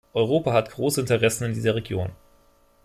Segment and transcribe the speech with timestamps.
[0.15, 2.09] Europa hat große Interessen in dieser Region.